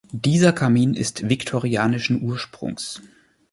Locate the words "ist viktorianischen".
0.95-2.23